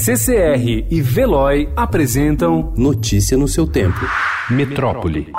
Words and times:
CCR 0.00 0.86
e 0.88 1.02
Veloy 1.02 1.68
apresentam 1.74 2.72
Notícia 2.76 3.36
no 3.36 3.48
seu 3.48 3.66
tempo. 3.66 3.98
Metrópole. 4.48 5.32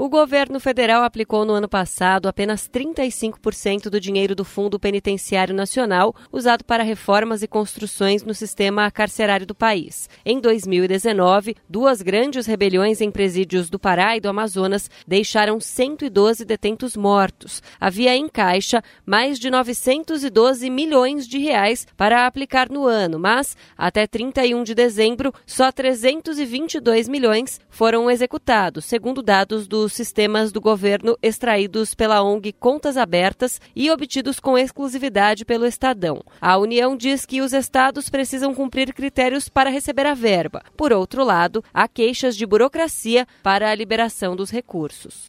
O 0.00 0.08
governo 0.08 0.60
federal 0.60 1.02
aplicou 1.02 1.44
no 1.44 1.54
ano 1.54 1.68
passado 1.68 2.28
apenas 2.28 2.68
35% 2.68 3.90
do 3.90 3.98
dinheiro 3.98 4.32
do 4.32 4.44
Fundo 4.44 4.78
Penitenciário 4.78 5.52
Nacional 5.52 6.14
usado 6.30 6.64
para 6.64 6.84
reformas 6.84 7.42
e 7.42 7.48
construções 7.48 8.22
no 8.22 8.32
sistema 8.32 8.88
carcerário 8.92 9.44
do 9.44 9.56
país. 9.56 10.08
Em 10.24 10.40
2019, 10.40 11.56
duas 11.68 12.00
grandes 12.00 12.46
rebeliões 12.46 13.00
em 13.00 13.10
presídios 13.10 13.68
do 13.68 13.76
Pará 13.76 14.16
e 14.16 14.20
do 14.20 14.28
Amazonas 14.28 14.88
deixaram 15.04 15.58
112 15.58 16.44
detentos 16.44 16.96
mortos. 16.96 17.60
Havia 17.80 18.14
em 18.14 18.28
caixa 18.28 18.80
mais 19.04 19.36
de 19.36 19.50
912 19.50 20.70
milhões 20.70 21.26
de 21.26 21.38
reais 21.38 21.84
para 21.96 22.24
aplicar 22.24 22.70
no 22.70 22.86
ano, 22.86 23.18
mas 23.18 23.56
até 23.76 24.06
31 24.06 24.62
de 24.62 24.76
dezembro, 24.76 25.34
só 25.44 25.72
322 25.72 27.08
milhões 27.08 27.60
foram 27.68 28.08
executados, 28.08 28.84
segundo 28.84 29.20
dados 29.22 29.66
do 29.66 29.87
dos 29.88 29.94
sistemas 29.94 30.52
do 30.52 30.60
governo 30.60 31.16
extraídos 31.22 31.94
pela 31.94 32.22
ONG 32.22 32.52
Contas 32.52 32.98
Abertas 32.98 33.58
e 33.74 33.90
obtidos 33.90 34.38
com 34.38 34.58
exclusividade 34.58 35.46
pelo 35.46 35.64
Estadão. 35.64 36.22
A 36.42 36.58
União 36.58 36.94
diz 36.94 37.24
que 37.24 37.40
os 37.40 37.54
estados 37.54 38.10
precisam 38.10 38.54
cumprir 38.54 38.92
critérios 38.92 39.48
para 39.48 39.70
receber 39.70 40.04
a 40.06 40.12
verba. 40.12 40.62
Por 40.76 40.92
outro 40.92 41.24
lado, 41.24 41.64
há 41.72 41.88
queixas 41.88 42.36
de 42.36 42.44
burocracia 42.44 43.26
para 43.42 43.70
a 43.70 43.74
liberação 43.74 44.36
dos 44.36 44.50
recursos. 44.50 45.26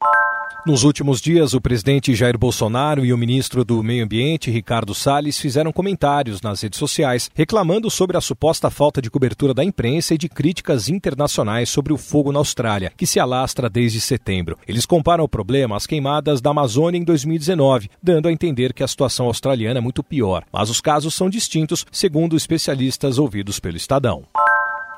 Nos 0.66 0.84
últimos 0.84 1.22
dias, 1.22 1.54
o 1.54 1.62
presidente 1.62 2.13
Jair 2.13 2.38
Bolsonaro 2.38 3.05
e 3.05 3.13
o 3.13 3.18
ministro 3.18 3.63
do 3.63 3.81
Meio 3.81 4.04
Ambiente, 4.04 4.52
Ricardo 4.52 4.94
Salles, 4.94 5.40
fizeram 5.40 5.72
comentários 5.72 6.41
nas 6.41 6.62
redes 6.62 6.77
sociais 6.77 7.32
reclamando 7.34 7.90
sobre 7.90 8.18
a 8.18 8.21
suposta 8.21 8.70
falta 8.70 9.01
de 9.01 9.10
cobertura 9.10 9.54
da 9.54 9.63
imprensa 9.63 10.13
e 10.13 10.18
de 10.18 10.27
críticas 10.27 10.90
internacionais 10.90 11.70
sobre 11.70 11.93
o 11.93 11.98
fogo 11.98 12.34
na 12.34 12.40
Austrália, 12.40 12.91
que 12.98 13.07
se 13.07 13.21
alastra 13.21 13.70
desde 13.70 14.01
setembro. 14.01 14.57
Eles 14.68 14.85
comparam 14.85 15.24
o 15.24 15.29
problema 15.29 15.77
às 15.77 15.88
queimadas 15.88 16.41
da 16.41 16.49
Amazônia 16.49 16.99
em 16.99 17.05
2019, 17.05 17.90
dando 18.04 18.27
a 18.27 18.32
entender 18.32 18.73
que 18.73 18.84
a 18.84 18.88
situação 18.88 19.27
australiana 19.27 19.79
é 19.79 19.82
muito 19.82 20.04
pior. 20.04 20.44
Mas 20.51 20.70
os 20.70 20.82
casos 20.82 21.16
são 21.16 21.29
distintos, 21.29 21.85
segundo 21.90 22.35
especialistas 22.35 23.18
ouvidos 23.18 23.62
pelo 23.62 23.77
Estadão. 23.77 24.26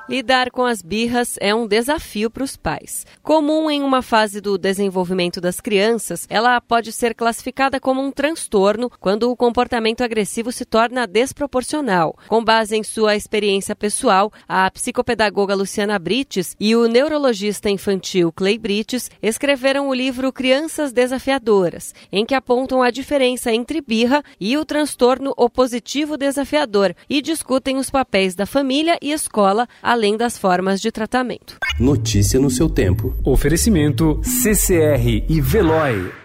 Lidar 0.08 0.50
com 0.50 0.64
as 0.64 0.82
birras 0.82 1.36
é 1.40 1.54
um 1.54 1.66
desafio 1.66 2.28
para 2.28 2.42
os 2.42 2.56
pais. 2.56 3.06
Comum 3.22 3.70
em 3.70 3.82
uma 3.82 4.02
fase 4.02 4.40
do 4.40 4.58
desenvolvimento 4.58 5.40
das 5.40 5.60
crianças, 5.60 6.26
ela 6.28 6.60
pode 6.60 6.90
ser 6.92 7.14
classificada 7.14 7.78
como 7.78 8.02
um 8.02 8.10
transtorno 8.10 8.90
quando 8.98 9.30
o 9.30 9.36
comportamento 9.36 10.02
agressivo 10.02 10.50
se 10.50 10.64
torna 10.64 11.06
desproporcional. 11.06 12.16
Com 12.28 12.42
base 12.42 12.76
em 12.76 12.82
sua 12.82 13.14
experiência 13.14 13.76
pessoal, 13.76 14.32
a 14.48 14.68
psicopedagoga 14.70 15.54
Luciana 15.54 15.98
Brites 16.00 16.56
e 16.58 16.74
o 16.74 16.88
neurologista 16.88 17.70
infantil 17.70 18.32
Clay 18.32 18.58
Brites 18.58 19.08
escreveram 19.22 19.88
o 19.88 19.94
livro 19.94 20.32
Crianças 20.32 20.92
Desafiadoras, 20.92 21.94
em 22.10 22.26
que 22.26 22.34
apontam 22.34 22.82
a 22.82 22.90
diferença 22.90 23.52
entre 23.52 23.80
birra 23.80 24.22
e 24.40 24.56
o 24.56 24.64
transtorno 24.64 25.32
opositivo 25.36 26.16
desafiador 26.16 26.94
e 27.08 27.22
discutem 27.22 27.76
os 27.76 27.88
papéis 27.88 28.34
da 28.34 28.46
família 28.46 28.98
e 29.00 29.12
escola 29.12 29.68
além 29.92 30.16
das 30.16 30.38
formas 30.38 30.80
de 30.80 30.90
tratamento. 30.90 31.58
Notícia 31.78 32.40
no 32.40 32.48
seu 32.48 32.66
tempo. 32.66 33.14
Oferecimento 33.22 34.22
CCR 34.22 35.26
e 35.28 35.38
Veloy. 35.38 36.21